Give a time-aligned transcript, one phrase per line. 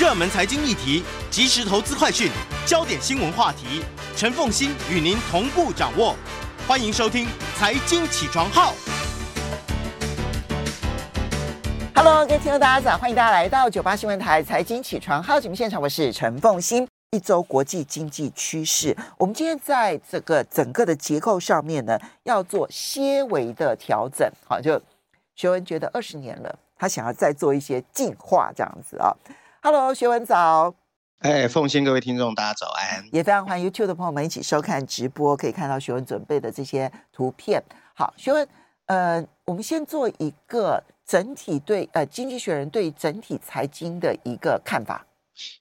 [0.00, 2.30] 热门财经议题、即时投资快讯、
[2.64, 3.84] 焦点新闻话题，
[4.16, 6.16] 陈凤欣与您同步掌握。
[6.66, 7.26] 欢迎收听
[7.58, 8.72] 《财经起床号》。
[11.94, 16.88] Hello，各位听众大家早，欢迎大家来到九八新闻台《财经起床号》节目现场，我是陈凤欣。
[17.10, 24.26] 一周国际经济趋势，我们今天在这个整个的结构上面呢，要做些微的调整。
[24.48, 24.80] 好，就
[25.36, 29.14] 学文觉得二十年了，他想要再做一些进化，这样子啊。
[29.62, 30.74] Hello，学文早。
[31.18, 33.04] 哎，奉献，各位听众，大家早安。
[33.12, 37.62] 也非常欢迎 YouTube 的朋友们一起收看直播，可以看到学文准备的这些图片。
[37.92, 38.48] 好，学文，
[38.86, 45.04] 呃，我们先做一个整体对呃《经济学人》对整体财经的一个看法。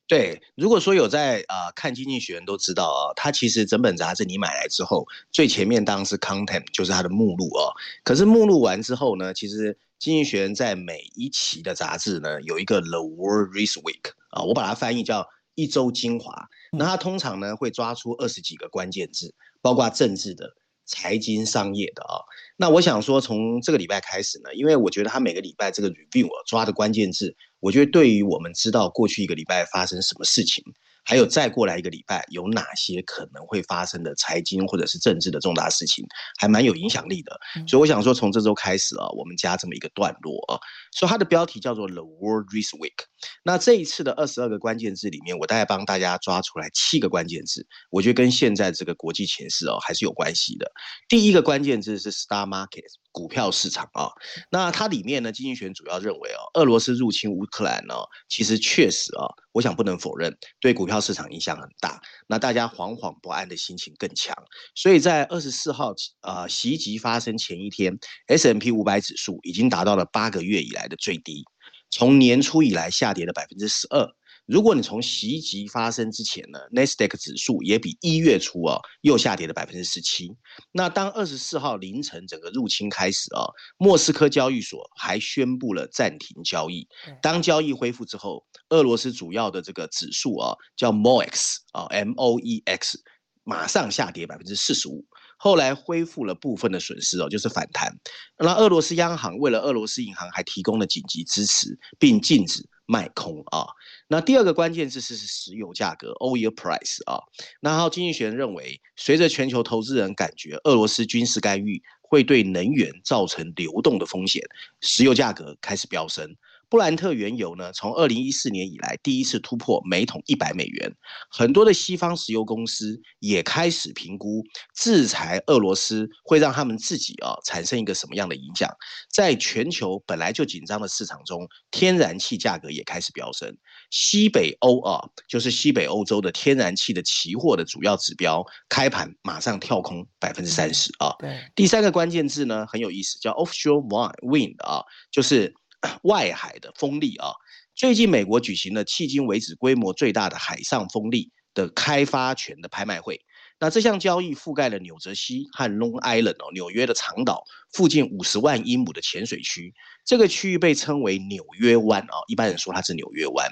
[0.07, 7.73] 对，如果说有在啊、看《经济学人》都知道啊，它其实整本杂志你买来之后，最前面当然是 content，就是它的目录哦。
[8.03, 16.49] 可是目录完之后呢，其实《经济学人》在每一期的杂志呢，有一个 The World This Week 啊，我把它翻译叫一周精华。
[16.71, 20.55] 那它通常呢会抓出二十几个关键字，包括政治的。
[20.89, 22.17] 财经商业的啊、
[22.57, 30.63] 那我想说，从这个礼拜开始呢，因为我觉得他每个礼拜这个 review 我抓的关键字，我觉得对于我们知道过去一个礼拜发生什么事情。
[31.05, 36.05] 还有再过来一个礼拜，有哪些可能会发生的财经或者是政治的重大事情，
[36.37, 37.39] 还蛮有影响力的。
[37.67, 40.59] 所以我想说，从这周开始啊，我们加这么一个段落啊，
[40.91, 43.05] 所以它的标题叫做 The World This Week。
[43.43, 50.71] 那这一次的二十二个关键字里面，我大概帮大家抓出来七个关键字，我觉得跟现在这个国际情势哦还是有关系的。
[51.07, 52.89] 第一个关键字是 Stock Market。
[53.19, 54.07] 股票市场啊，
[54.49, 57.93] 那它里面呢，经济学主要认为哦，俄罗斯入侵乌克兰呢，
[58.29, 61.99] 其实确实啊，我想不能否认，对股票市场影响很大。
[62.27, 64.33] 那大家惶惶不安的心情更强，
[64.73, 71.43] 所以在二十四号呃袭击发生前一天，S M P 五百指数已经达到了八个月以来的最低，
[71.89, 74.07] 从年初以来下跌了百分之十二。
[74.49, 80.35] 如果你从袭击发生之前呢 n a s d a q 指数也比一月初啊又下跌了百分之十七。
[80.71, 83.45] 那当二十四号凌晨整个入侵开始啊，
[83.77, 86.87] 莫斯科交易所还宣布了暂停交易。
[87.21, 92.99] 当交易恢复之后，俄罗斯主要的这个指数啊叫 MOEX 啊 M O E X，
[93.43, 95.05] 马上下跌百分之四十五。
[95.37, 97.95] 后来恢复了部分的损失哦，就是反弹。
[98.39, 103.67] 那俄罗斯央行为了俄罗斯银行还提供了紧急支持，并禁止卖空啊。
[104.07, 107.21] 那第二个关键字是石油价格，oil price 啊。
[107.61, 114.41] 然后经济学人认为，随着全球投资人感觉俄罗斯军事干预会对能源造成流动的风险，
[114.81, 116.35] 石油价格开始飙升。
[116.69, 120.95] 布兰特原油呢，从二零一四年以来第一次突破每桶一百美元，
[121.31, 124.43] 很多的西方石油公司也开始评估
[124.75, 128.69] 制裁俄罗斯会让他们自己啊产生一个什么样的影响。
[129.11, 133.57] 在全球本来就紧张的市场中，天然气价格也开始飙升。
[133.89, 141.15] 西北欧啊，就是西北欧洲的天然气的期货的主要指标，开盘马上跳空百分之三十啊。
[141.17, 143.81] 对，第三个关键字呢很有意思，叫 offshore
[144.21, 145.51] wind 啊，就是。
[146.03, 147.31] 外海的风力啊，
[147.75, 153.21] 最近美国举行了迄今为止规模最大的海上风力的开发权的拍卖会。
[153.61, 157.43] 那这项交易覆盖了纽泽西和 Long Island 哦，纽约的长岛
[157.73, 159.73] 附近五十万英亩的浅水区。
[160.05, 163.47] 这个区域被称为纽约湾啊，一般人说它是纽约湾。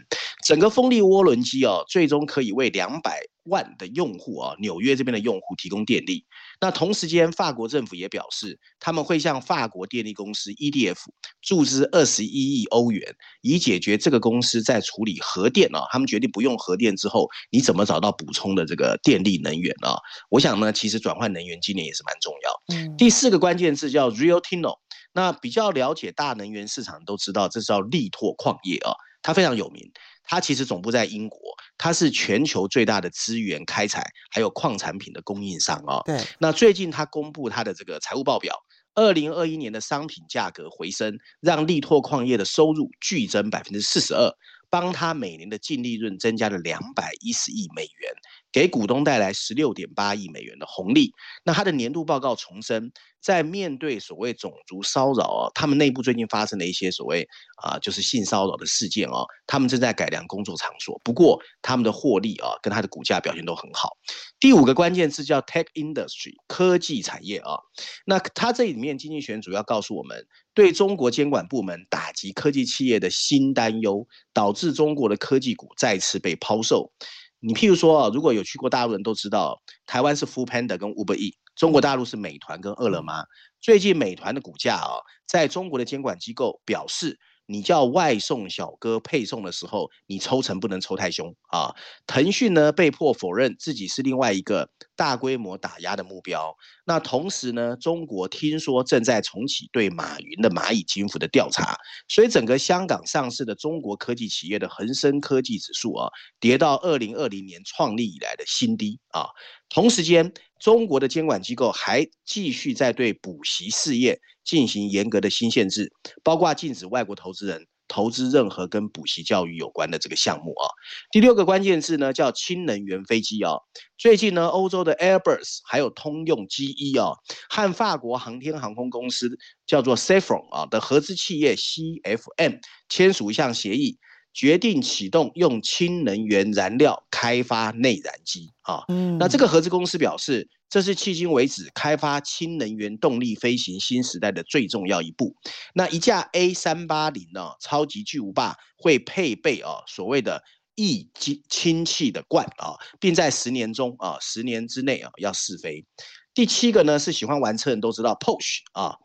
[0.46, 6.26] 整个风力涡轮机哦，最终可以为两百万的用户啊，纽约这边的用户提供电力。
[6.60, 10.98] 那同时间，法国政府也表示，他们会向法国电力公司 EDF
[11.44, 15.84] 注资二十一亿欧元，以解决这个公司在处理核电啊。
[15.92, 19.96] 他们决定不用核电之后，你怎么找到补充的这个电力能源啊？
[20.32, 22.76] 我想呢，其实转换能源今年也是蛮重要。
[22.76, 24.80] 嗯，第四个关键字叫 Rio Tinto。
[25.14, 29.92] 那比较了解大能源市场都知道，这是叫力拓矿业啊，它非常有名。
[30.30, 31.40] 它其实总部在英国，
[31.78, 36.02] 它是全球最大的资源开采还有矿产品的供应商啊。
[36.06, 36.22] 对。
[36.38, 38.54] 那最近它公布它的这个财务报表，
[38.94, 44.30] 二零二一年的商品价格回升，让力拓矿业的收入剧增百分之四十二，
[44.70, 48.14] 帮它每年的净利润增加了两百一十亿美元。
[48.52, 51.12] 给股东带来十六点八亿美元的红利。
[51.44, 52.92] 那他的年度报告重申，
[53.22, 57.28] 在面对所谓种族骚扰啊，他们内部最近发生了一些所谓
[57.62, 61.00] 啊，就是性骚扰的事件啊，他们正在改良工作场所。
[61.04, 63.98] 不过他们的获利啊，跟他的股价表现都很好。
[64.40, 67.58] 第五个关键字叫 tech industry 科技产业啊。
[68.06, 76.92] 那他这里面经济学主要告诉我们，对中国监管部门打击科技企业的新担忧，导致中国的科技股再次被抛售。
[77.40, 83.24] 你譬如说啊，如果有去过大陆人都知道，台湾是 Foodpanda 跟 Uber Eats，中国大陆是美团跟饿了么。
[83.62, 91.74] 最近美团的股价啊，在中国的监管机构表示，你叫外送小哥配送的时候，你抽成不能抽太凶啊。
[92.06, 96.56] 腾讯呢被迫否认自己是另外一个大规模打压的目标。
[96.86, 101.76] 那同时呢，中国听说正在重启对马云的蚂蚁金服的调查，
[102.08, 106.10] 所以整个香港上市的中国科技企业的恒生科技指数啊，
[106.40, 109.28] 跌到二零二零年创立以来的新低啊。
[109.70, 114.18] 同时间，中国的监管机构还继续在对补习事业
[114.48, 115.92] 进行严格的新限制，
[116.24, 120.66] 包括禁止外国投资人投资任何跟补习教育有关的这个项目啊。
[121.12, 123.56] 第六个关键字呢叫氢能源飞机啊。
[123.98, 127.12] 最近呢，欧洲的 Airbus 还有通用 GE 啊，
[127.50, 133.98] 和法国航天航空公司叫做 Safran 啊的合资企业 CFM 签署一项协议。
[134.34, 145.36] 决定启动用氢能源燃料开发内燃机啊，嗯，那这个合资公司表示，这是迄今为止开发氢能源动力飞行新时代的最重要一步。
[145.74, 150.44] 那一架 A 三八零呢，超级巨无霸会配备啊所谓的
[150.76, 151.10] 液
[151.50, 155.86] 氢气的罐啊，并在十年中啊十年之内啊要试飞。
[156.34, 158.96] 第七个呢是喜欢玩车人都知道 Porsche 啊。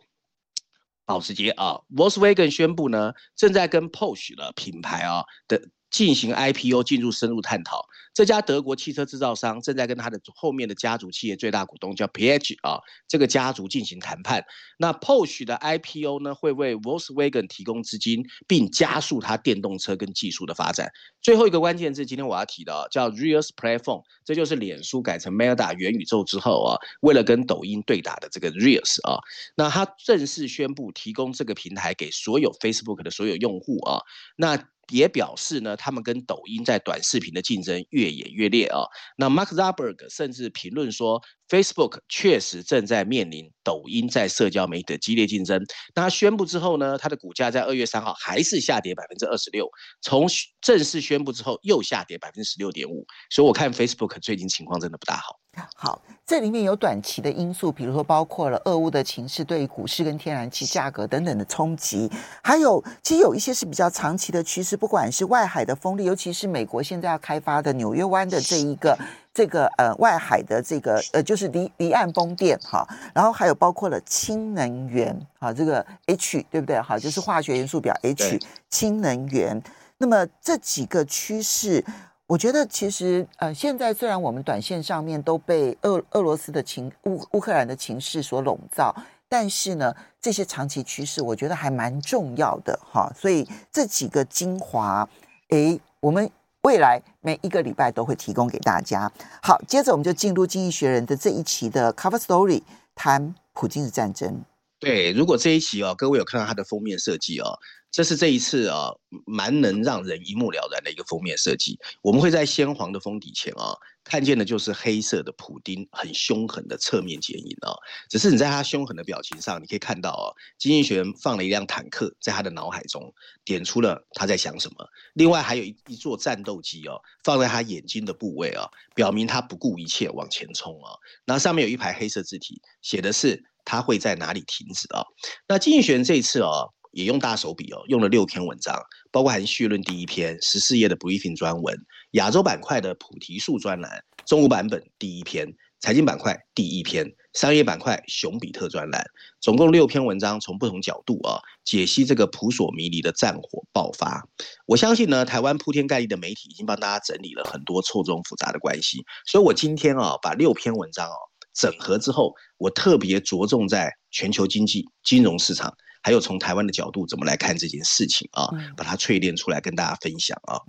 [1.05, 5.61] 保时捷啊，Volkswagen 宣布呢，正在跟 Porsche 的品牌啊的
[5.93, 7.87] 进行 IPO 进入深入探讨。
[8.15, 12.79] 这家德国汽车制造商正在跟他的后面的家族企业最大股东叫 PH 啊，
[13.09, 14.45] 这个家族进行谈判。
[14.77, 20.91] 那 Porsche 的 IPO 呢，会为 Volkswagen 提供资金，并加速它电动车跟技术的发展。
[21.23, 29.21] 最后一个关键字，今天我要提的叫 Reels Platform，这就是脸书改成 Meta 元宇宙之后啊，为了跟抖音对打的这个 Reels 啊，
[29.55, 34.01] 那它正式宣布提供这个平台给所有 Facebook 的所有用户啊，
[34.37, 34.63] 那。
[34.91, 38.81] 也表示呢，他们跟抖音在短视频的竞争越演越烈啊。
[39.17, 45.63] 那 Mark Zuckerberg 甚至评论说，Facebook 确实正在面临抖音在社交媒体的激烈竞争。
[45.95, 49.69] 那他宣布之后呢，它的股价在二月三号还是下跌百分之二十六，
[50.01, 50.27] 从
[50.63, 53.05] 正式宣布之后又下跌百分之十六点五。
[53.29, 55.39] 所以我看 Facebook 最近情况真的不大好。
[55.77, 62.11] 好，这里面有短期的因素，比如说包括了俄乌的情势对股市跟天然气价格等等的冲击，
[62.43, 68.99] 还有其实有一些是比较长期的趋势，不管是外海的风力，尤其是美国现在要开发的纽约湾的这一个
[69.35, 78.39] 这个呃外海的这个呃就是离离岸风电哈，然后还有包括了氢能源啊，这个 H 对不对哈，就是化学元素表 H
[78.69, 79.63] 氢能源，
[79.99, 81.85] 那么这几个趋势。
[82.29, 88.95] 我觉得其实呃，现在虽然我们短线上面都被俄俄罗斯的情乌乌克兰的情势所笼罩，
[89.29, 93.13] 但是呢，这些长期趋势我觉得还蛮重要的哈。
[93.15, 95.07] 所以这几个精华，
[95.51, 96.31] 诶，我们
[96.63, 99.11] 未来每一个礼拜都会提供给大家。
[99.43, 102.63] 好，接着我们就进入《经济学人》的这一期的 Cover Story，
[102.95, 104.45] 谈普京的战争。
[104.79, 107.59] 对，如果这一期哦，各位有看到它的封面设计哦。
[107.93, 108.89] 这是这一次啊，
[109.27, 111.79] 蛮能让人一目了然的一个封面设计。
[112.03, 117.77] 我们会在鲜黄的封底前啊，看见的就是黑色的普丁很凶狠的侧面剪影啊。
[118.09, 123.13] 只是你在他凶狠的表情上，你可以看到啊，经济学放了一辆坦克在他的脑海中，
[123.45, 124.89] 点出了他在想什么。
[125.13, 130.97] 另外还有一一座战斗机哦，放在他眼睛的部位啊，表明他不顾一切往前冲啊。
[131.27, 135.05] 那上面有一排黑色字体，写的是他会在哪里停止啊？
[135.47, 136.73] 那经济学人这次哦。
[136.93, 138.81] 也用大手笔哦，用了六篇文章，
[139.11, 141.77] 包括含序论第一篇十四页的 briefing 专文，
[142.13, 149.05] 亚洲板块的菩提树专栏，中国版本第一篇，财经板块第一篇，商业板块熊彼特专栏，
[149.41, 154.27] 总共六篇文章，从不同角度啊解析这个扑朔迷离的战火爆发。
[154.67, 161.17] 我相信呢，台湾铺天盖地的媒体已经帮大家整理了很多错综复杂的关系，所以我今天啊把六篇文章哦
[161.55, 165.75] 整合之后，我特别着重在全球经济、金融市场。
[166.03, 168.49] 还有从台湾的角度怎么来看这件事情啊？
[168.77, 170.61] 把它淬炼出来跟大家分享啊。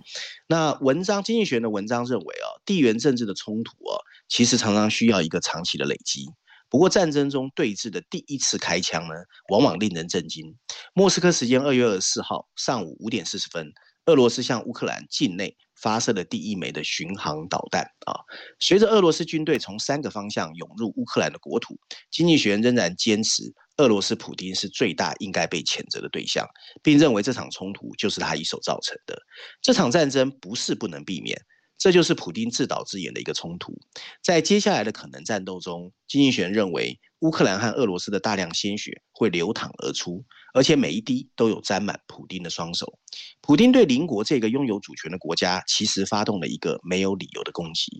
[0.46, 3.98] 那文章经济学人的文章认为啊，地缘政治的冲突啊，
[4.28, 6.26] 其实常常需要一个长期的累积。
[6.70, 9.14] 不过战争中对峙的第一次开枪呢，
[9.48, 10.56] 往往令人震惊。
[10.92, 13.72] 莫斯科时间二月二十四号上午五点四十分，
[14.06, 18.14] 俄罗斯向乌克兰境内发射了第一枚的巡航导弹啊。
[18.58, 21.78] 随着俄罗斯军队从三个方向涌入乌克兰的国土，
[22.10, 23.54] 经济学人仍然坚持。
[23.78, 26.46] 俄罗斯普丁是最大应该被谴责的对象，
[26.82, 29.20] 并认为这场冲突就是他一手造成的。
[29.60, 31.40] 这场战争不是不能避免，
[31.76, 33.76] 这就是普丁自导自演的一个冲突。
[34.22, 42.98] 在接下来的可能战斗中，经济学认为乌克兰和俄罗斯的大量鲜血会流淌而出，而且每一滴都有沾满普丁的双手。
[43.40, 47.90] 普丁对邻国这个拥有主权的国家其实发动了一个没有理由的攻击。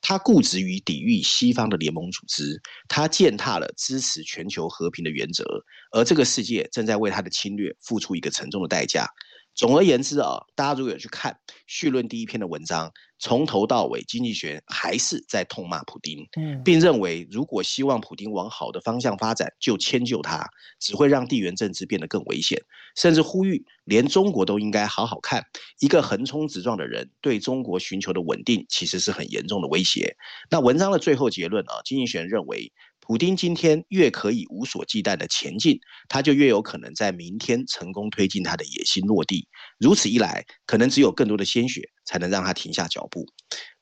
[0.00, 5.44] 他固执于抵御西方的联盟组织，他践踏了支持全球和平的原则，
[5.92, 9.06] 而这个世界正在为他的侵略付出一个沉重的代价。
[9.54, 12.90] 总而言之啊，大家如果有去看序论第一篇的文章，
[13.22, 16.26] 从头到尾，经济学还是在痛骂普丁，
[16.64, 20.44] 并认为如果希望普丁往好的方向发展，就迁就他，
[20.80, 22.60] 只会让地缘政治变得更危险，
[22.96, 25.40] 甚至呼吁连中国都应该好好看，
[25.78, 30.16] 一个横冲直撞的人对中国寻求的稳定，其实是很严重的威胁。
[30.50, 32.72] 那文章的最后结论啊，经济学人认为。
[33.12, 35.78] 普丁今天越可以无所忌惮的前进，
[36.08, 39.46] 他就越有可能在明天成功推进他的野心落地。
[39.78, 43.26] 如此一来，可能只有更多的鲜血才能让他停下脚步。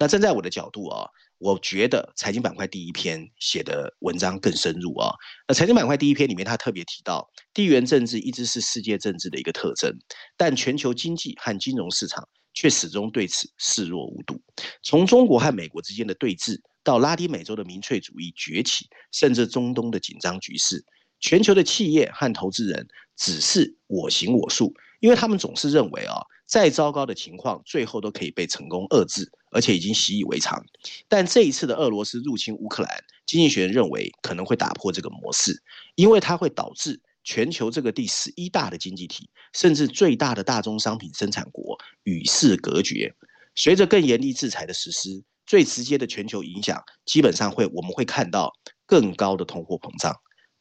[0.01, 1.07] 那站在我的角度啊，
[1.39, 5.13] 我觉得财经板块第一篇写的文章更深入啊。
[5.47, 9.97] 那财经板块第一篇里面，他特别提到，地缘政治一直是世界政治的一个特征，
[10.37, 14.43] 但全球经济和金融市场却始终对此视若无睹。
[14.83, 16.61] 从中国和美国之间的对峙。
[16.83, 20.85] 到拉丁美洲的民粹主义崛起，甚至中东的紧张局势，
[21.21, 30.65] 全球的企业和投资人只是我行我素，因为他们总是认为啊，再糟糕的情况最后都可以被成功遏制，而且已经习以为常。
[31.07, 35.63] 但这一次的俄罗斯入侵乌克兰，经济学人认为可能会打破这个模式，
[35.95, 43.15] 因为它会导致全球这个第十一大的经济体，甚至最大的大宗商品生产国与世隔绝。
[43.55, 45.23] 随着更严厉制裁的实施。
[45.51, 48.53] 最直接的全球影响，基本上会我们会看到
[48.87, 50.15] 更高的通货膨胀、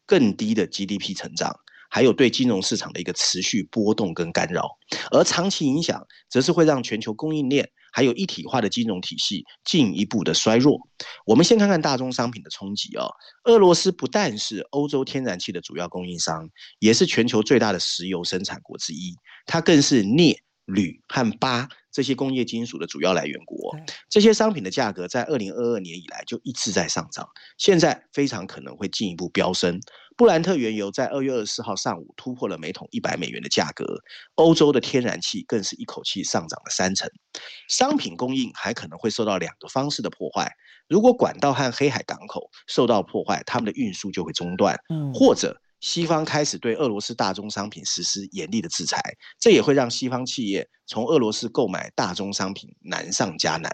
[0.08, 1.56] 更低的 GDP 成长，
[1.92, 4.68] 还有对金融市场的一个持续波动跟干扰。
[5.12, 10.80] 而长期影响，则是会让全球供应链还有一体化的金融体系进一步的衰弱。
[11.24, 13.06] 我们先看看大宗商品的冲击啊，
[13.44, 19.14] 俄罗斯不但是欧洲天然气的主要供应商，也是全球最大的石油生产国之一，
[19.46, 21.70] 它更是镍、铝和鈀。
[22.00, 23.76] 这些工业金属的主要来源国，
[24.08, 27.28] 这些商品的价格在二零二二年以来就一直在上涨，
[27.58, 29.82] 现在非常可能会进一步飙升。
[30.16, 33.84] 布兰特原油在二月二十四号上午突破了每桶一百美元的价格，
[34.36, 37.12] 欧洲的天然气更是一口气上涨了三成。
[37.68, 40.50] 商品供应还可能会受到两个方式的破坏：
[40.88, 44.80] 如果管道和黑海港口受到破坏，他们的运输就会中断，
[45.14, 45.62] 或者。
[45.82, 49.00] 西方开始对俄罗斯大宗商品实施严厉的制裁，
[49.40, 53.72] 这也会让西方企业从俄罗斯购买大宗商品难上加难。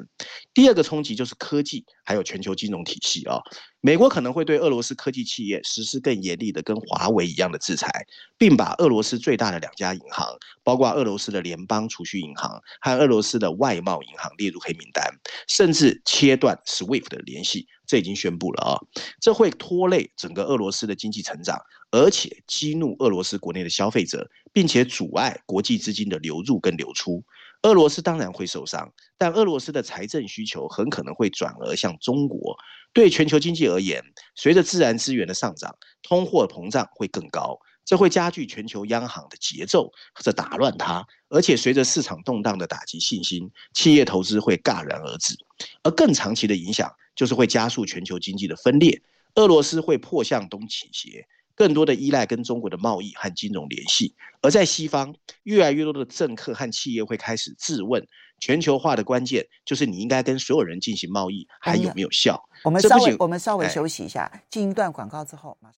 [0.54, 3.40] 第二个冲击就是科技，还有全球金融体系啊。
[3.80, 8.06] 美国可能会对俄罗斯科技企业实施更严厉的跟华为一样的制裁，
[8.38, 10.28] 并把俄罗斯最大的两家银行，
[10.64, 15.08] 包括俄罗斯的联邦储蓄银行和俄罗斯的外贸银行列入黑名单，
[15.48, 17.68] 甚至切断 SWIFT 的联系。
[17.88, 18.74] 这已经宣布了啊，
[19.22, 21.56] 这会拖累整个俄罗斯的经济成长，
[21.92, 27.22] 而且激怒俄罗斯国内的消费者，并且阻碍国际资金的流入跟流出。
[27.64, 32.56] 俄罗斯当然会受伤，但俄罗斯的财政需求很可能会转而向中国。
[32.94, 34.02] 对全球经济而言，
[34.34, 41.06] 随着自然资源的上涨，通货膨胀会更高，这会加剧全球央行的节奏或者打乱它。
[41.28, 45.36] 而且随着市场动荡的打击信心，企业投资会戛然而止。
[45.84, 49.02] 而更长期的影响就是会加速全球经济的分裂，
[49.34, 51.28] 俄罗斯会迫向东倾斜。
[51.56, 58.06] 更多的依赖跟中国的贸易和金融联系，而在西方，越来越多的政客和企业会开始质问
[58.40, 62.44] 全球化的关键，就是你应该跟所有人进行贸易，还有没有效？
[62.64, 65.78] 我们稍微我们稍微休息一下，进一段广告之后，马上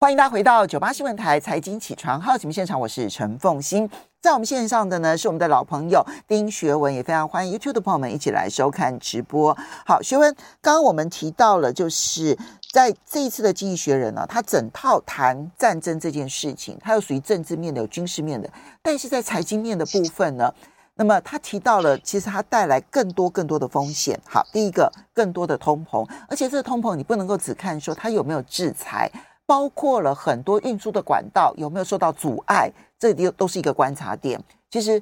[0.00, 3.88] 欢迎大家回到九八新闻台财经起床号节目现场，我是陈凤欣，
[4.22, 9.56] 在我们线上的呢是我们的老朋友丁学文，也非常欢迎 YouTube 的朋友们一起来收看直播。
[9.84, 12.38] 好，学文，刚刚我们提到了就是。
[12.74, 18.50] 在这一次的《经济学人》呢，他整套谈战争这件事情，它有属于政治面的，有军事面的，
[18.82, 20.52] 但是在财经面的部分呢，
[20.96, 24.20] 那么他提到了，其实它带来更多更多的风险。
[24.28, 29.08] 好，第一个，更多的通膨，而且这个通膨你不能够只看说它有没有制裁，
[29.46, 34.42] 包括了很多运输的管道有没有受到阻碍，这里都是一个观察点。
[34.68, 35.00] 其实。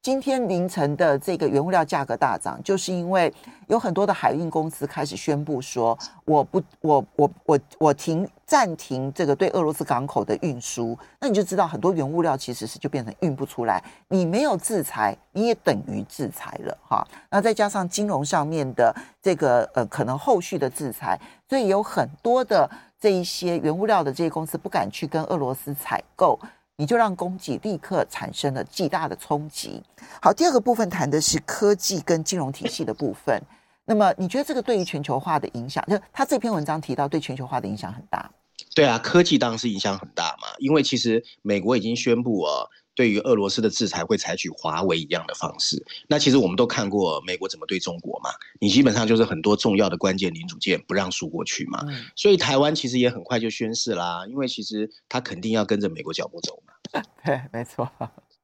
[0.00, 3.32] 今天凌晨的这个原物料价格大涨，就是因为
[3.66, 13.82] 有很多的海运公司开始宣布说，我不，我我我我停暂停这个对俄罗斯港口的运输，那你就知道很多原物料其实是就变成运不出来。
[14.06, 17.06] 你没有制裁，你也等于制裁了哈。
[17.28, 26.38] 那再加上金融上面的这个呃可能后续的制裁，所以有很多的这一些原物料的这些公司不敢去跟俄罗斯采购。
[26.80, 29.82] 你就让供给立刻产生了极大的冲击。
[30.22, 33.42] 好，第二个部分谈的是科技跟金融体系的部分。
[33.84, 38.30] 那么，你觉得这个对于全球化的影响，就他这篇文章提到对全球化的影响很大。
[38.76, 42.70] 对啊，科技当然是影响很大嘛，因为其实美国已经宣布哦。
[42.94, 45.80] 对于俄罗斯的制裁会采取华为一样的方式。
[46.08, 51.84] 那其实我们都看过美国怎么对中国嘛，你基本上就是很多重要的关键零组件不让输过去嘛。
[51.86, 56.67] 嗯、所以台湾其实也很快就宣示啦，因为其实他肯定要跟着美国脚步走嘛。
[57.24, 57.90] 对，没错，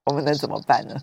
[0.04, 0.94] 我们能怎么办呢？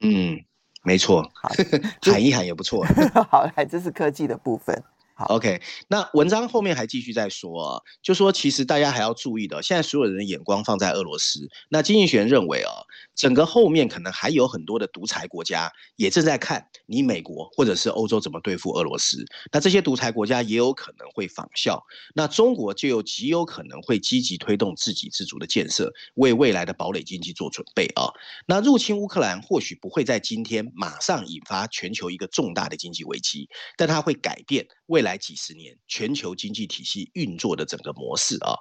[0.00, 0.38] 嗯，
[0.82, 1.48] 没错，好
[2.02, 2.84] 喊一喊也不错。
[3.30, 4.82] 好，来，这是科技的部分。
[5.16, 11.48] 好，OK，那文章后面还继续在说啊，就说其实大家还要注意的，现在所有人的眼光放在俄罗斯。
[11.68, 12.72] 那经济学人认为啊，
[13.14, 19.24] 整个后面可能还有很多的独裁国家也正在看你美国或者是欧洲怎么对付俄罗斯。
[19.52, 21.80] 那这些独裁国家也有可能会仿效。
[22.12, 28.10] 那中国就有极有可能会积极推动自给自足的建设，为未来的堡垒经济做准备啊。
[28.48, 38.56] 那入侵乌克兰或许不会在今天马上引发全球一个重大的经济危机，但它会改变未来几十年全球经济体系运作的整个模式啊，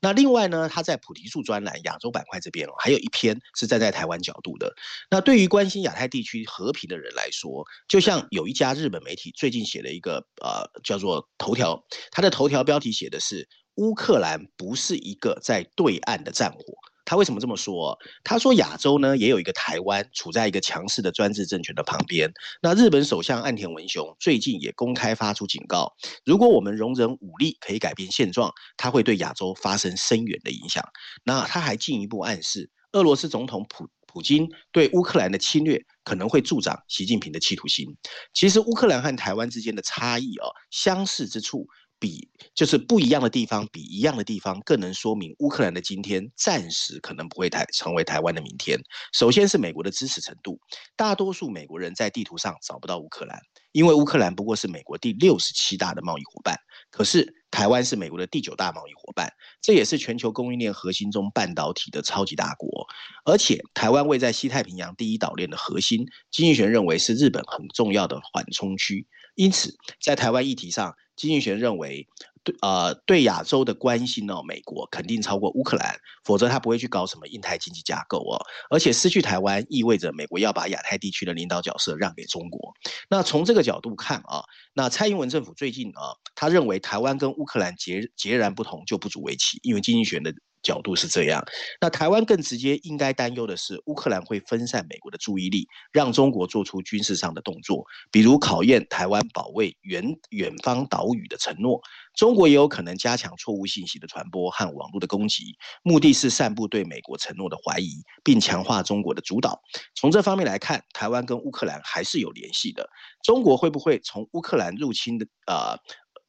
[0.00, 4.72] 那另外呢，他在菩提树专栏亚洲板块这边哦，还有一篇是站在台湾角度的。
[5.10, 16.62] 那对于关心亚太地区和平的人来说，就像有一家日本媒体最近写了一个呃叫做头条，他的头条标题写的是乌克兰不是一个在对岸的战火。
[17.08, 17.98] 他为什么这么说？
[18.22, 22.30] 他说亚洲呢也有一个台湾处在一个强势的专制政权的旁边。
[22.60, 25.90] 那日本首相岸田文雄最近也公开发出警告，
[26.26, 30.84] 如果我们容忍武力可以改变现状，他会对亚洲发生深远的影响。
[31.24, 37.86] 那他还进一步暗示，俄罗斯总统普普京对乌克兰的侵略可能会助长习近平的企图心。
[38.34, 41.66] 其实乌克兰和台湾之间的差异哦，相似之处。
[42.00, 48.78] 比就是不一样的地方，比一样的地方更能说明乌克兰的今天暂时可能不会台成为台湾的明天。
[49.12, 50.58] 首先是美国的支持程度，
[50.96, 53.40] 大多数美国人在地图上找不到乌克兰，
[53.72, 56.56] 因为乌克兰不过是美国第六十七大的贸易伙伴，
[56.90, 62.86] 可是台湾是美国的第九大贸易伙伴，这也是全球供应链核心中半导体的超级大国，
[63.24, 70.94] 而且台湾位在西太平洋第一岛链的核心，经济学认为是日本很重要的缓冲区，因此在台湾议题上。
[71.18, 72.06] 经济学认为，
[72.44, 78.38] 对呃对亚洲的关心呢、美国肯定超过乌克兰，否则他不会去搞什么印太经济架构哦。
[78.70, 82.72] 而且失去台湾意味着美国要把亚太地区的领导角色让给中国。
[83.10, 90.32] 那从这个角度看啊，那蔡英文政府最近啊，他认为台湾跟乌克兰截截然不同就不足为奇，因为经济学的。
[90.60, 91.42] 角度是这样，
[91.80, 101.80] 那台湾更直接应该担忧的是，乌克兰会分散美国的注意力，让中国做出军事上的动作，比如考验台湾保卫远远方岛屿的承诺。
[102.16, 109.58] 中国也有可能加强错误信息的传播和网络的攻击，目的是散布对美国承诺的怀疑，并强化中国的主导。
[109.94, 112.86] 从这方面来看，台湾跟乌克兰还是有联系的。
[113.22, 115.78] 中国会不会从乌克兰入侵的呃？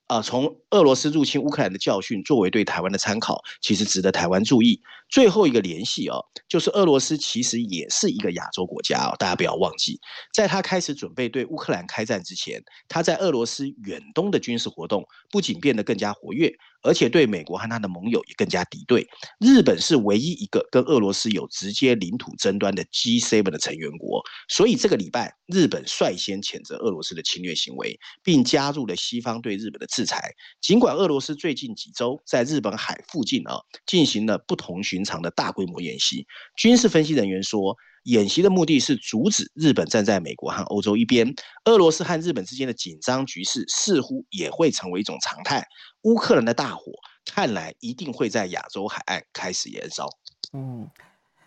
[0.09, 4.81] 啊，从俄罗斯入侵乌克兰的教训作为对台湾的参考，其实值得台湾注意。
[5.07, 9.99] 最后一个联系哦，就是俄罗斯其实也是一个亚洲国家哦，大家不要忘记，
[10.33, 16.51] 在他开始准备对乌克兰开战之前，他在俄罗斯远东的军事活动不仅变得更加活跃。
[16.81, 19.07] 而且对美国和他的盟友也更加敌对。
[19.39, 30.31] 日本是唯一一个跟俄罗斯有直接领土争端的 G7 的成员国，所以这个礼拜日本率先谴责俄罗斯的侵略行为，并加入了西方对日本的制裁。
[30.61, 41.33] 尽管俄罗斯最近几周在日本海附近啊进行了不同寻常的大规模演习，军事分析人员说，演习的目的是阻止日本站在美国和欧洲一边。
[41.65, 45.67] 俄罗斯和日本之间的紧张局势似乎也会成为一种常态。
[46.03, 46.91] 乌克兰的大火
[47.25, 50.09] 看来一定会在亚洲海岸开始燃烧。
[50.53, 50.89] 嗯，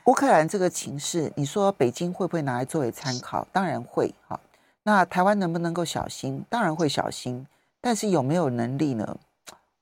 [0.04, 3.46] 乌克兰这个情势，你说北京会不会拿来作为参考？
[3.52, 4.14] 当然会。
[4.28, 4.38] 哈，
[4.82, 6.44] 那台湾能不能够小心？
[6.48, 7.46] 当然会小心。
[7.80, 9.18] 但是有没有能力呢？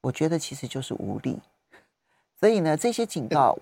[0.02, 1.38] 我觉得其实就是无力。
[2.38, 3.58] 所以呢，这些警告。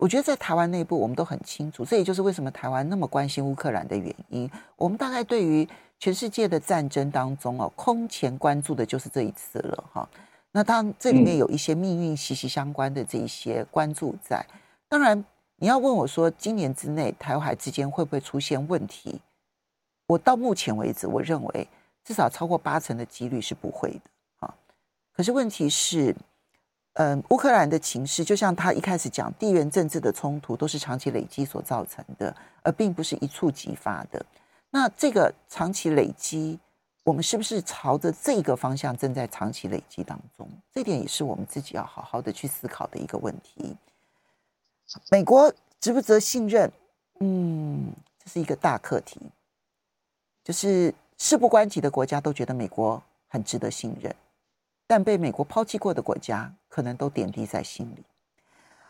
[0.00, 4.50] 我觉得在台湾内部，我们都很清楚，这也就是为什么台湾那么关心乌克兰的原因。
[4.76, 10.08] 我们大概对于全世界的战争当中哦，空前关注的就是这一次了哈。
[10.52, 14.42] 那当然，这里面有一些命运息息相关的这一些关注在。
[14.88, 15.22] 当然，
[15.56, 19.20] 你要问我说，今年之内台海之间会不会出现问题？
[20.06, 21.68] 我到目前为止，我认为
[22.02, 24.00] 至少超过八成的几率是不会的
[24.38, 24.54] 啊。
[25.12, 26.16] 可是问题是。
[26.94, 34.24] 嗯，乌克兰的情势就像他一开始讲，地缘政治的冲突都是长期累积所造成的，而并不是一触即发的。
[34.70, 36.58] 那这个长期累积，
[37.04, 40.48] 我们是不是朝着这个方向正在长期累积当中？
[40.72, 43.76] 这点也是我们自己要好好的去思考的一个问题。
[45.10, 46.70] 美国值不值得信任？
[47.20, 49.20] 嗯，这是一个大课题。
[50.42, 54.12] 就是事不关己的国家都觉得美国很值得信任。
[54.90, 58.02] 但被美国抛弃过的国家，可能都点滴在心里。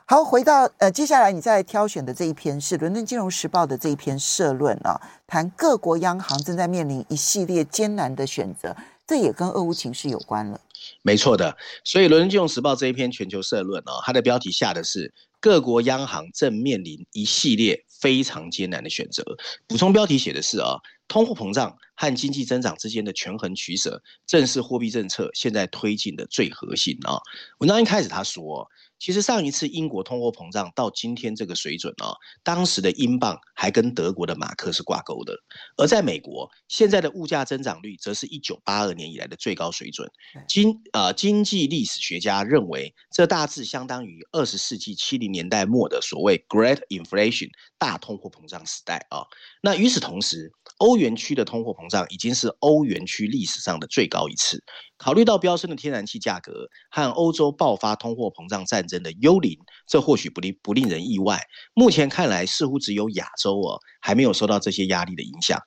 [0.06, 8.74] 好，回到呃，接下来你再挑选的这一篇是《伦敦金融时报》的这一篇社论啊，谈各国央行正在面临一系列艰难的选择，
[9.06, 10.58] 这也跟俄乌情势有关了。
[11.02, 19.22] 没错的，所以《伦敦金融时报》这一篇全球社论啊，它的标题下的是各国央行正面临一系列非常艰难的选择。
[19.68, 20.78] 补充标题写的是啊，
[21.10, 27.18] 通货膨胀和经济增长之间的权衡取舍，正是货币政策现在推进的最核心啊。
[27.58, 28.66] 文章一开始他说。
[29.00, 32.12] 其实上一次英国通货膨胀到今天这个水准啊，
[32.44, 35.34] 当时的英镑还跟德国的马克是挂钩的。
[35.78, 40.08] 而在美国，现在的物价增长率则是一九八二年以来的最高水准。
[40.46, 49.24] 经呃经济历史学家认为，这大致相当于二十世纪七零年代末的所谓 Great Inflation 大通货膨胀时代啊。
[49.62, 54.62] 那与此同时，欧元区的通货膨胀已经是欧元区历史上的最高一次。
[55.02, 61.40] 考虑到飙升的天然气价格和欧洲爆发通货膨胀战争的幽灵，这或许不令不令人意外。
[61.72, 65.58] 目前看来，似乎只有亚洲哦还没有受到这些压力的影响。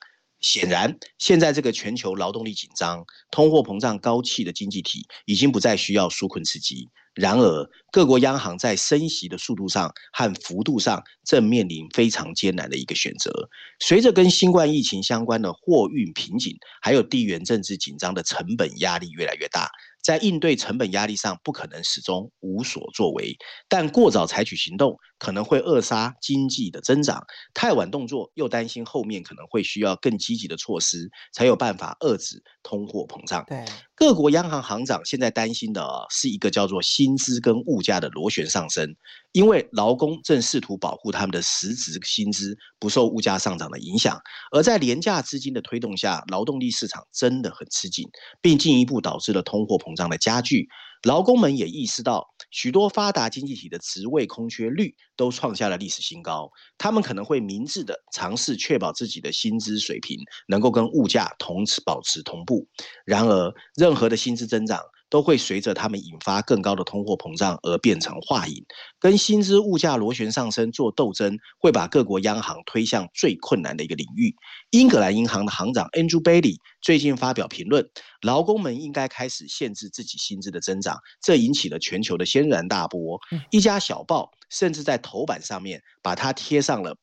[0.44, 6.90] 显然，现在这个全球劳动力紧张、通货膨胀高企的经济体，已经不再需要纾困刺激。
[7.14, 13.32] 然而，各国央行在升息的速度上和幅度上正面临非常艰难的一个选择。
[13.80, 19.70] 随着跟新冠疫情相关的货运瓶颈，还有地缘政治紧张的成本压力越来越大。
[20.04, 23.34] 在应对成本压力上，不可能始终无所作为，
[23.68, 27.18] 但过早采取行动可能会扼杀经济的增长；
[27.54, 33.42] 太晚动作，又担心后面可能会需要更积极的措施，才有办法遏制通货膨胀。
[33.46, 33.64] 对，
[33.96, 38.96] 各国央行行长现在担心的是一个叫做薪资跟物价的螺旋上升。
[39.32, 44.20] 因为劳工正试图保护他们的实质薪资不受物价上涨的影响，
[44.52, 48.08] 而在廉价资金的推动下，劳动力市场真的很吃紧，
[48.40, 50.68] 并进一步导致了通货膨胀的加剧。
[51.04, 62.66] 劳工们也意识到，许多发达经济体的职位空缺率都创下了历史新高，他们可能会明智地尝试确保自己的薪资水平能够跟物价同时保持同步。
[63.04, 64.80] 然而，任何的薪资增长，
[65.14, 68.64] 都会随着他们引发更高的通货膨胀而变成话影，
[68.98, 74.34] 跟薪资物价螺旋上升做斗争，会把各国央行推向最困难的一个领域。
[74.70, 77.88] 英格兰银行的行长 Andrew Bailey 最近发表评论，
[78.22, 83.16] 劳工们应该开始限制自己薪资的增长，这引起了全球的轩然大波。
[83.52, 86.96] 一家小报甚至在头版上面把它贴上了。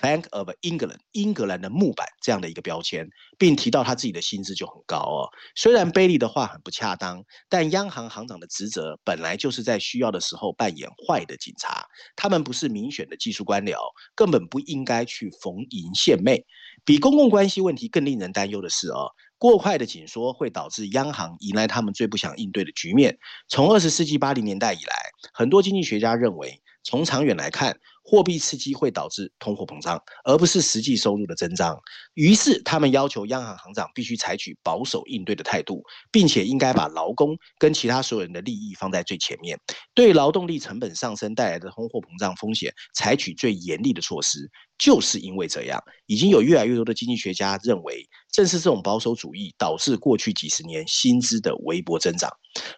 [0.00, 5.28] Bank of England，英格兰的木板这样的一个标签，并提到他自己的薪资就很高哦。
[5.54, 11.86] 虽然贝利的话很不恰当，但央行行长的职责本来就是在需要的时候扮演坏的警察。
[12.16, 13.76] 他们不是民选的技术官僚，
[14.14, 16.44] 根本不应该去逢迎献媚。
[16.84, 23.18] 比公共关系问题更令人担忧的是哦，过快的紧缩会导致央行迎来他们最不想应对的局面。
[23.48, 24.94] 从二十世纪八零年代以来，
[25.34, 27.78] 很多经济学家认为，从长远来看，
[28.10, 31.78] 货币刺激会导致通货膨胀，而不是实际收入的增长。
[32.14, 39.60] 于是，他们要求央行行长必须采取保守应对的态度，并且应该把劳工跟其他所有人的利益放在最前面，
[39.92, 44.48] 对劳动力成本上升带来的通货膨胀风险采取最严厉的措施。
[44.78, 52.30] 就是因为这样，已经有越来越多的经济学家认为，正是这种保守主义导致过去几十年薪资的微薄增长。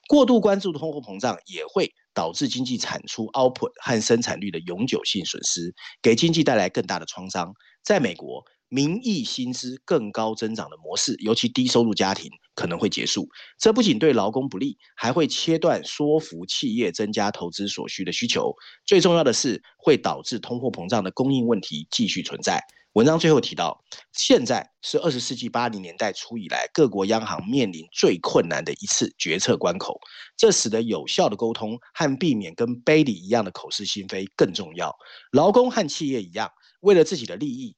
[0.08, 7.52] 过度关注通货膨胀也会导致经济产出 output 和生产率的永久性损失，给经济带来更大的创伤。
[7.82, 13.28] 在美国，名义薪资更高增长的模式，尤其低收入家庭可能会结束。
[13.58, 18.54] 这不仅对劳工不利，还会切断说服企业增加投资所需的需求。
[18.86, 22.62] 最重要的是，会导致通货膨胀的供应问题继续存在。
[22.94, 30.00] 文章最后提到，现在是二十世纪八零年代初以来各国央行面临最困难的一次决策关口，
[30.36, 34.92] 这使得有效的沟通和避免跟贝利一样的口是心非更重要。
[35.30, 37.76] 劳工和企业一样，为了自己的利益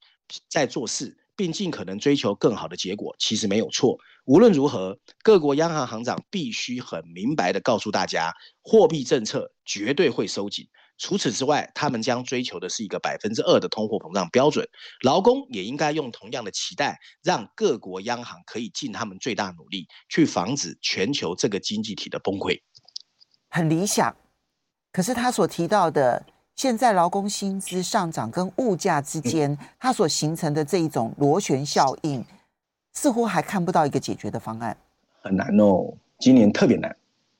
[0.48, 3.96] 在做事，并尽可能追求更好的结果，其实没有错。
[4.24, 8.32] 无论如何，各国央行行长必须很明白地告诉大家，
[8.62, 10.68] 货币政策绝对会收紧。
[10.98, 14.68] 除此之外，他们将追求的是一个百分之二的通货膨胀标准。
[15.02, 22.60] 劳工也应该用同样的期待，让各国央行可以尽他们最大努力，去防止全球这个经济体的崩溃。
[23.48, 24.16] 很理想，
[24.92, 26.24] 可是他所提到的，
[26.62, 32.24] 现在劳工薪资上涨跟物价之间，它所形成的这一种螺旋效应，
[32.92, 34.76] 似乎还看不到一个解决的方案。
[35.22, 36.96] 很难哦，今年特别难。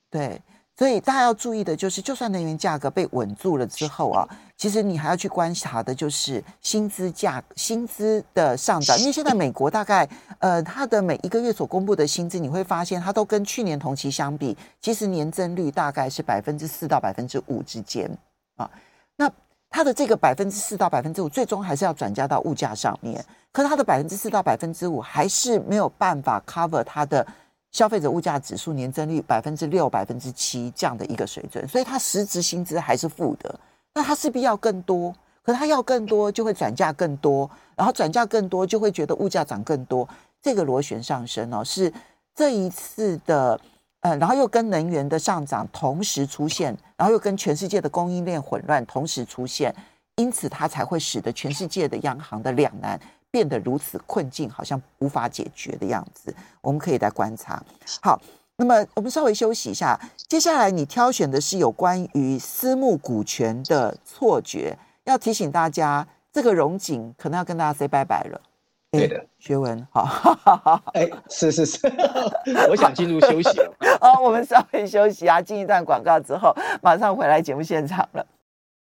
[0.09, 0.41] 对。
[0.75, 8.99] 所以大家要注意的就是，就算能源价格被稳住了之后啊，其实你还要去观察的就是薪资价、薪资的上涨。
[8.99, 10.05] 因为现在美国大概
[10.39, 18.11] 呃，它的每一个月所公布的薪资，你会发现它都跟去年同期相比，其实年增率大概是百分之四到百分之五之间。
[18.57, 18.69] 啊。
[19.15, 19.31] 那
[19.69, 23.23] 它的这个百分之四到百分之五，最终还是要转嫁到物价上面。
[23.51, 27.25] 可是它的百分之四到百分之五，还是没有办法 cover 它的
[27.71, 33.59] 消费者物价指数年增率百分之六、百分之七这样的一个水准，所以它实质薪资还是负的。
[33.93, 40.07] 那它势必要更多，可是它要更多，就会转嫁更多，然后转嫁更多，就会觉得物价涨更多。
[40.41, 41.91] 这个螺旋上升哦，是
[42.35, 43.59] 这一次的。
[44.03, 49.73] 呃，然后又跟能源的上涨同时出现，然后又跟全世界的供应链混乱同时出现，
[50.17, 52.99] 因此它才会使得全世界的央行的两难
[53.31, 56.35] 变得如此困境，好像无法解决的样子。
[56.59, 57.63] 我们可以来观察。
[58.01, 58.21] 好，
[58.57, 68.41] 那么我们稍微休息一下，接下来你挑选的是有关于私募股权的错觉，要提醒大家，这个融景可能要跟大家 say 拜拜了。
[68.93, 71.79] 对的，学文好， 哎，是是是，
[72.69, 73.73] 我想进入休息了。
[73.99, 78.23] 好， 我们稍微休息啊，进一段广告之后，马上回来节目现场了。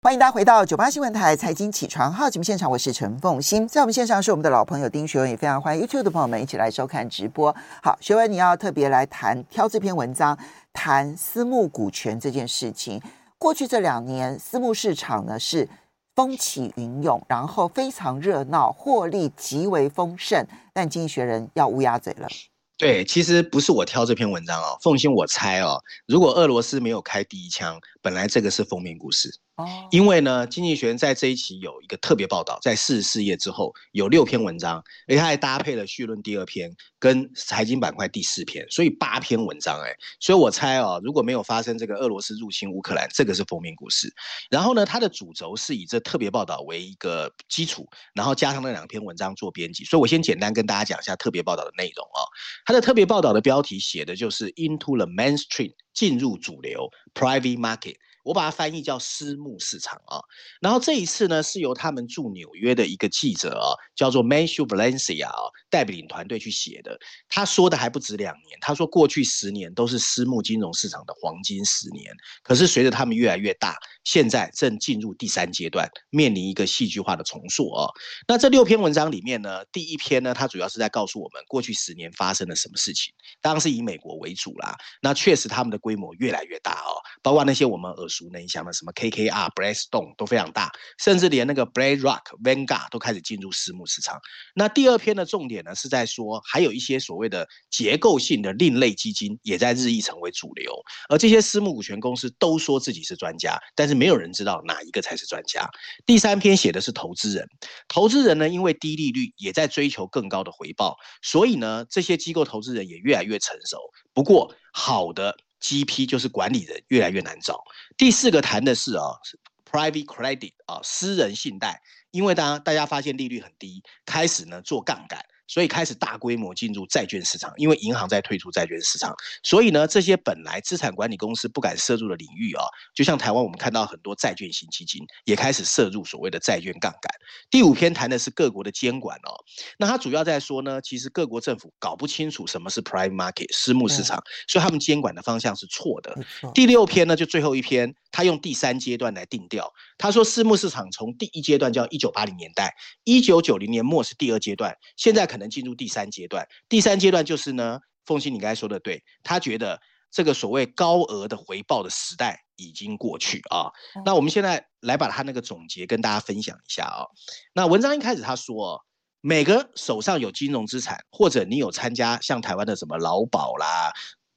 [0.03, 7.57] 欢迎大家回到九八新闻台财经起床号节目现场，我是陈凤欣，在我们线上是我们的老朋友丁学文，也非常欢迎 YouTube 的朋友们一起来收看直播。
[7.83, 10.39] 好，学文，你要特别来谈挑这篇文章，
[10.75, 13.01] 谈私募股权这件事情。
[13.39, 15.67] 过去这两年，私募市场呢是。
[16.15, 22.29] 风起云涌，然后非常热闹，获利极为丰盛，但经济学人要乌鸦嘴了。
[22.77, 29.33] 对，其实不是我挑这篇文章哦，凤馨我猜哦，如果俄罗斯没有开第一枪，本来这个是封面故事。
[29.57, 36.75] 哦，因为呢，经济学人在这一期有一个特别报道，在四十四页之后有六篇文章，而且他还搭配了序论第二篇
[37.05, 44.11] 跟财经板块第四篇，所以八篇文章哎，所以我猜哦，如果没有发生这个俄罗斯入侵乌克兰，这个是封面故事。
[44.49, 49.85] 然后呢，它的主轴是以这特别报道为一个基础，然后加上那两篇文章做编辑。
[49.85, 52.25] 所以我先简单跟大家讲一下特别报道的内容哦。
[52.65, 57.97] 它的特别报道的标题写的就是 Into the Mainstream，进入主流 Private Market。
[58.25, 60.17] 我把它翻译叫私募市场啊，
[60.63, 65.37] 然后这一次呢是由他们驻纽约的一个记者啊，叫做 Matthew Valencia 啊，
[65.75, 66.97] 带领团队去写的。
[67.29, 77.89] 他说的还不止两年，他说过去十年都是私募金融市场的黄金十年，可是随着他们越来越大，现在正进入第三阶段，面临一个戏剧化的重塑啊。
[78.29, 84.77] 那这六篇文章里面呢，第一篇呢，它主要是在告诉我们过去十年发生了什么事情，当然是以美国为主啦。
[85.03, 94.21] 那确实他们的规模越来越大哦，包括那些我们耳熟能详的什么 KKR、Blackstone 都非常大，甚至连那个 BlackRock、Vanguard 都开始进入私募市场。
[94.55, 100.73] 那第二篇的重点呢，是在说还有一些所谓的结构性的另类基金也在日益成为主流，
[101.09, 105.69] 而这些私募股权公司都说自己是专家，但是没有人知道哪一个才是专家。
[106.07, 107.49] 第三篇写的是投资人，
[107.89, 113.79] 投资人呢，因为低利率也在追求更高的回报，所以呢，这些机构投资人也越来越成熟。
[114.13, 115.35] 不过好的。
[115.61, 117.59] GP 就是管理人越来越难找。
[117.97, 119.17] 第四个谈的是啊
[119.65, 125.25] ，private credit 啊，私人信贷，因为大家大家发现利率很低，开始呢做杠杆。
[125.55, 129.15] 所以开始大规模进入债券市场，因为银行在退出债券市场，
[129.45, 137.03] 所以呢，这些本来资产管理公司不敢涉入的领域啊，就像台湾我们看到很多债券型基金也开始涉入所谓的债券杠杆。
[137.51, 139.31] 第五篇谈的是各国的监管哦，
[139.79, 146.19] 那它主要在说呢，其实各国政府搞不清楚什么是 private market 私募市场，所以他们监管的方向是错的。
[146.53, 155.29] 第六篇呢，就最后一篇，他用第三阶段来定调，他说私募市场从第一阶段叫一九八零年代，一九九零年末是第二阶段，现在。
[155.35, 159.81] 可能进入第三阶段，第三阶段就是呢，凤馨，你刚才说的对，他觉得
[160.11, 163.71] 这个所谓高额的回报的时代已经过去啊。
[164.05, 167.05] 那我们现在来把他那个总结跟大家分享一下啊。
[167.53, 168.85] 那文章一开始他说，
[169.21, 173.91] 每个手上有金融资产，或者你有参加像台湾的什么劳保啦、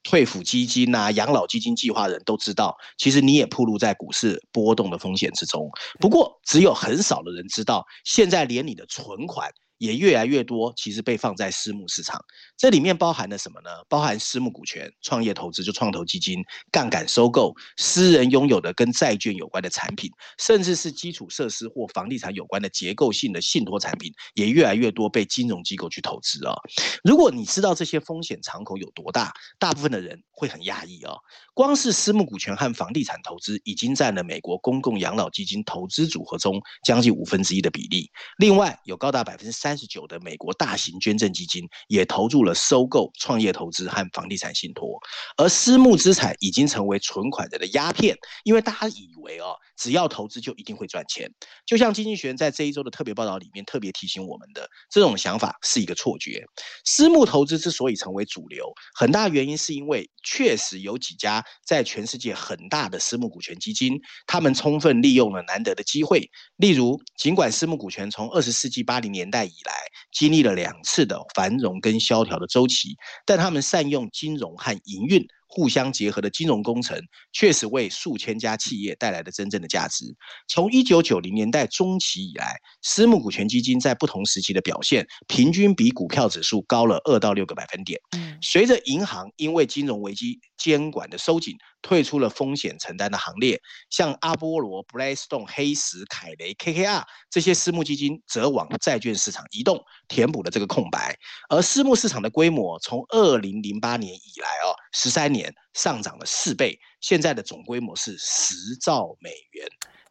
[0.03, 5.69] 退抚基金呐、养老基金计划的人都知道，其实你也暴露在股市波动的风险之中。
[5.99, 9.51] 不过，只有很少的人知道，现在连你的存款。
[9.77, 12.19] 也越来越多，其实被放在私募市场，
[12.57, 13.69] 这里面包含了什么呢？
[13.87, 20.09] 包含私募股权、创业投资，就创投基金、杠杆收购、私人拥有的跟债券有关的产品，
[20.39, 26.55] 甚至是基础设施或房地产有关的结构性的信托产品，也越来越多被金融机构去投资、哦。
[27.03, 31.15] 如果你知道这些风险敞口有多大，大部分的人会很讶异哦。
[31.53, 38.09] 光是私募股权和房地产投资，已经占了美国公共养老基金投资组合中将近五分之一的比例。
[38.39, 39.66] 另外，有高达百分之三。
[39.67, 44.97] 三十九的美国大型捐赠基金也投入了收购创业投资和房地产信托，
[45.36, 51.31] 而私募资产已经成为存款人的鸦片，因为大家以为哦，只要投资就一定会赚钱。
[51.65, 56.43] 就像经济学人在这一周的特别报道里面特别提醒我们的，这种想法是一个错觉。
[56.85, 66.29] 私募投资之所以成为主流，很大原因是因为确实有几家在全世界很大的私募股权基金，他们充分利用了难得的机会。
[66.57, 69.73] 例如，尽管私募股权从二十世纪八零年代以来
[70.11, 75.25] 经历了两次的繁荣跟萧条的周期，但他们善用金融和营运。
[75.47, 76.99] 互相结合的金融工程，
[77.31, 80.05] 确实为数千家企业带来了真正的价值。
[80.47, 87.99] 从一九九零年代中期以来，私募股权基金在不同时期的表现，平均比股票指数高了二到六个百分点。
[88.41, 91.55] 随着银行因为金融危机监管的收紧，
[91.88, 93.58] 退出了风险承担的行列，
[93.89, 101.17] 像阿波罗、Blackstone、黑石、凯雷、KKR 这些私募基金则往债券市场移动，填补了这个空白。
[101.47, 109.65] 而私募市场的规模从二零零八年以来哦，十三年上涨了四倍，现在的总规模是十兆美元。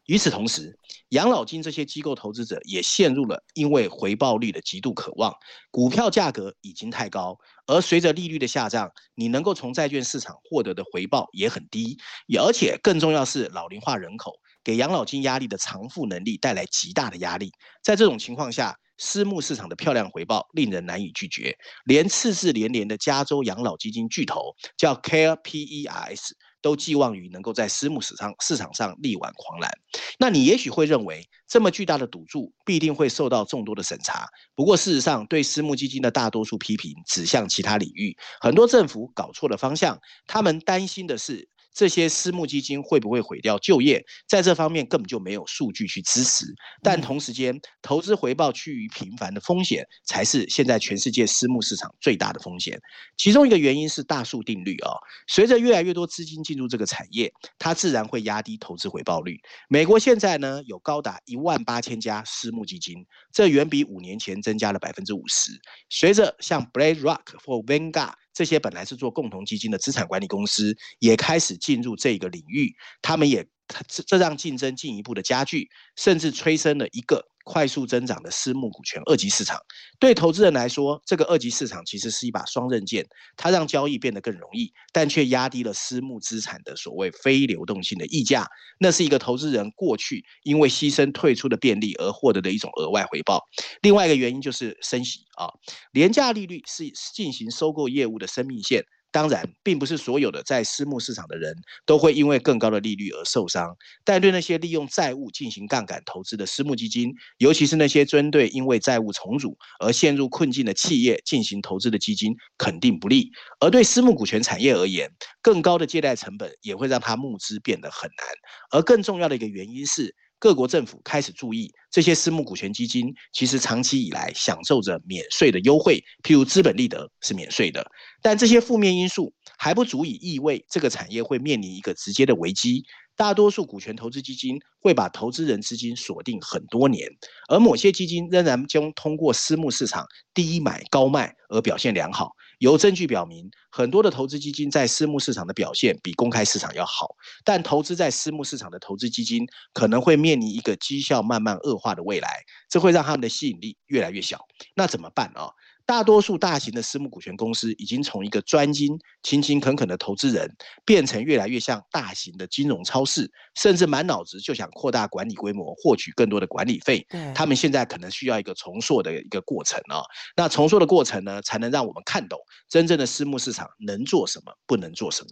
[0.05, 0.75] 与此同时，
[1.09, 5.33] 养老金这些机构投资者也陷入了因为回报率的极度渴望，
[5.71, 11.97] 股票价格已经太高，而随着利率的下降，你能够从债券市场获得的回报也很低，
[12.37, 17.51] 而且更重要是老龄化人口给养老金压力的偿付能力带来极大的压力。
[17.81, 26.31] 在这种情况下，私募市场的漂亮回报令人难以拒绝，连赤字连连的加州养老基金巨头叫 CarePERS。
[26.61, 29.71] 都寄望于能够在私募市场市场上力挽狂澜。
[30.19, 34.27] 那你也许会认为，这么巨大的赌注必定会受到众多的审查。
[34.55, 39.99] 不过，事实上，对私募基金的大多数批评指向其他领域，很多政府搞错了方向。
[40.25, 41.49] 他们担心的是。
[41.77, 44.03] 这些私募基金会不会毁掉就业？
[44.27, 46.43] 在这方面根本就没有数据去支持。
[46.81, 52.79] 但同时间，投资回报趋于平凡的风险，才是现在全世界私募市场最大的风险。
[53.15, 59.39] 其中一个原因是大数定律啊、哦，随着越来越多资金进入这个产业，它自然会压低投资回报率。
[59.69, 65.51] 美国现在呢，有高达一万八千家私募基金，这远比五年前增加了百分之五十。
[65.91, 72.71] 随着像 BlackRock 或 Vanguard 这些本来是做共同基金的资产管理公司也开始进入这个领域，
[73.01, 73.43] 他们也
[73.87, 77.25] 这这让竞争进一步的加剧，甚至催生了一个。
[77.47, 79.57] 快速增长的私募股权二级市场，
[79.99, 83.07] 对投资人来说，这个二级市场其实是一把双刃剑，
[83.37, 88.45] 它让交易变得更容易，但却压低了私募资产的所谓非流动性的溢价。
[88.79, 93.41] 那是一个投资人过去因为牺牲退出的便利而获得的一种额外回报。
[93.81, 95.47] 另外一个原因就是升息啊，
[95.93, 98.83] 廉价利率是进行收购业务的生命线。
[99.11, 113.31] 当然，并不是所有的在私募市场的人都会因为更高的利率而受伤，但对那些利用债务进行杠杆投资的私募基金，尤其是那些针对因为债务重组而陷入困境的企业进行投资的基金，肯定不利。
[113.59, 115.09] 而对私募股权产业而言，
[115.41, 118.27] 更高的借贷成本也会让它募资变得很难。
[118.71, 127.85] 而更重要的一个原因是，各国政府开始注意这些私募股权基金，其实长期以来享受着免税的优惠，譬如资本利得是免税的。
[128.21, 132.83] 但这些负面因素还不足以意味这个产业会面临一个直接的危机。
[133.15, 137.09] 大多数股权投资基金会把投资人资金锁定很多年，
[137.49, 142.29] 而某些基金仍然将通过私募市场低买高卖而表现良好。
[142.59, 154.39] 有证据表明，很多的投资基金在私募市场的表现比公开市场要好，但投资在私募市场的投资基金可能会面临一个绩效慢慢恶化的未来，这会让他们的吸引力越来越小。
[154.75, 155.51] 那怎么办啊？
[155.87, 160.53] 大多数大型的私募股权公司已经从一个专精、勤勤恳恳的投资人，
[160.85, 167.07] 变成越来越像大型的金融超市，甚至满脑子就想扩大管理规模，获取更多的管理费。
[167.33, 170.03] 他们现在可能需要一个重塑的一个过程啊。
[170.35, 175.29] 那重塑的过程呢，才能让我们看懂真正的私募市场能做什么，不能做什么。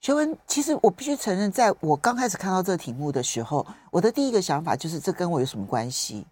[0.00, 6.26] 学文，其实我必须承认，在我刚开始看到这个题目的时候，我的第一个想法就是这跟我有什么关系？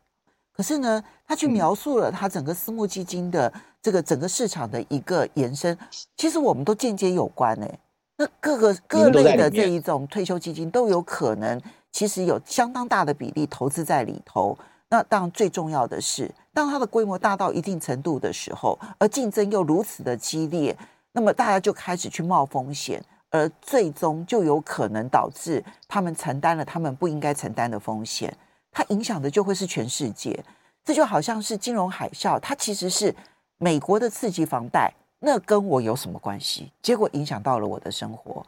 [0.53, 5.77] 可是呢，他去描述了他整个私募基金的这个整个市场的一个延伸，
[6.17, 7.79] 其实我们都间接有关诶。
[8.19, 11.61] 那各个各类的这一种退休基金都有可能，
[11.91, 14.57] 其实有相当大的比例投资在里头。
[14.91, 20.77] 那当然最重要的是，当它的规模大到一定程度的时候，而竞争又如此的激烈，
[21.13, 28.37] 那么大家就开始去冒风险，而最终就有可能导致他们承担了他们不应该承担的风险。
[28.73, 30.43] 它影响的就会是全世界，
[30.83, 33.15] 这就好像是金融海啸，它其实是
[33.59, 36.73] 美国的刺激房贷，那跟我有什么关系？
[36.83, 38.45] 结果影响到了我的生活。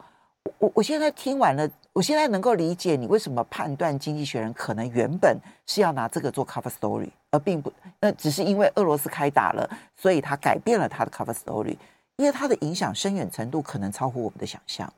[0.57, 11.77] 我我现在听完了，我现在能够理解你为什么判断《经济学人》可能原本是要拿这个做 cover story，而并不，那只是因为俄罗斯开打了，所以他改变了他的 cover story，
[12.17, 14.91] 因为它的影响深远程度可能超乎我们的想象。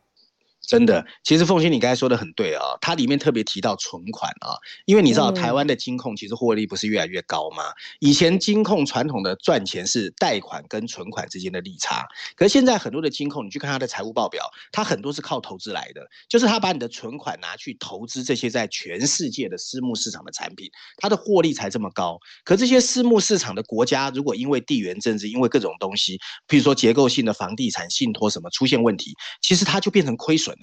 [0.67, 4.51] 真的，其实凤欣你刚才说的很对啊，它里面特别提到存款啊，
[4.85, 7.63] 因为你知道台湾的金控其实获利不是越来越高吗？
[7.99, 12.05] 以前金控传统的赚钱是贷款跟存款之间的利差，
[12.35, 14.43] 可是现在很多的金控，你去看它的财务报表，
[14.73, 22.19] 它很多是靠投资来的，就是它把你的存款拿去投资这些在全世界的私募市场的产品，它的获利才这么高。
[22.43, 26.17] 可这些私募市场的国家，如果因为地缘政治，因为各种东西，
[26.49, 30.56] 譬如说结构性的房地产信托什么出现问题，其实它就变成亏损。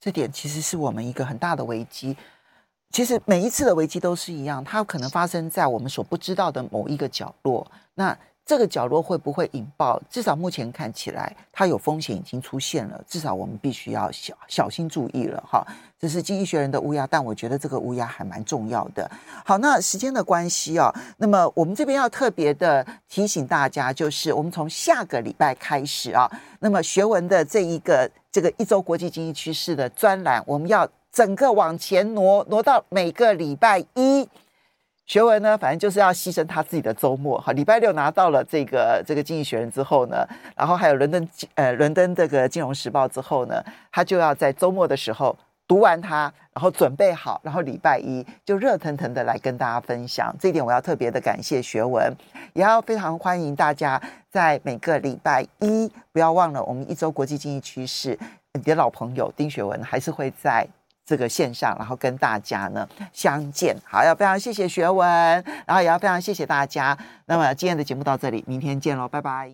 [0.00, 2.16] 这点其实是我们一个很大的危机。
[2.90, 7.70] 其实每一次的危机都是一样，它可能发生在我们所不知道的某一个角落。
[7.94, 10.00] 那这个角落会不会引爆？
[10.10, 13.00] 至少目前看起来，它有风险已经出现了。
[13.06, 15.64] 至少我们必须要小小心注意了哈。
[16.00, 19.08] 这是经济学人的乌鸦，但我觉得这个乌鸦还蛮重要的。
[19.44, 26.28] 好，那时间的关系啊，那么我们这边要特别的提醒大家，就是我们从下个礼拜开始啊，
[26.58, 34.28] 那么学文的这一个这个一周国际经济趋势的专栏，我们要整个往前挪，挪到每个礼拜一。
[35.10, 37.36] 学文呢，反正就是要牺牲他自己的周末。
[37.40, 45.36] 哈，礼拜六拿到了这个这个经济学人之后呢，然后还有伦敦呃伦敦这个金融时报之后呢，他就要在周末的时候
[45.66, 50.32] 读完它，然后准备好，然后礼拜一就热腾腾的来跟大家分享。
[50.38, 52.14] 这一点我要特别的感谢学文，
[52.52, 54.00] 也要非常欢迎大家
[54.30, 58.16] 在每个礼拜一不要忘了我们一周国际经济趋势，
[58.52, 60.64] 你的老朋友丁学文还是会在。
[61.10, 65.08] 这个线上，然后跟大家呢相见，好，要非常谢谢学文，
[65.66, 66.96] 然后也要非常谢谢大家。
[67.26, 69.48] 那么今天的节目到这里，明天见喽，拜拜。